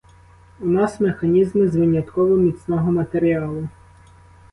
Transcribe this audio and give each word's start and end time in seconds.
У 0.59 0.67
нас 0.67 0.99
механізми 0.99 1.67
з 1.67 1.75
винятково 1.75 2.35
міцного 2.37 2.91
матеріалу. 2.91 3.67